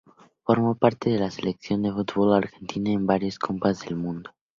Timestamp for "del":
3.81-3.97